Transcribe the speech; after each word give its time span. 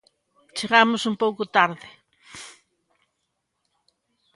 Chegamos 0.57 1.01
un 1.11 1.15
pouco 1.23 1.43
tarde. 1.55 1.87